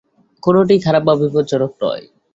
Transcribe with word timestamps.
কোনটিই 0.43 0.79
খারাপ 0.85 1.03
বা 1.07 1.13
বিপজ্জনক 1.21 1.71
নয়। 1.81 2.03